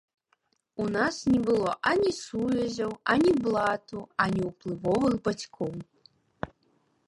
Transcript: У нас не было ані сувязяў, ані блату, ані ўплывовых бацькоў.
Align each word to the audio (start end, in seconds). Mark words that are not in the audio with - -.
У 0.83 0.87
нас 0.95 1.15
не 1.33 1.39
было 1.49 1.73
ані 1.91 2.11
сувязяў, 2.21 2.91
ані 3.15 3.31
блату, 3.45 3.99
ані 4.29 4.41
ўплывовых 4.49 5.13
бацькоў. 5.29 5.73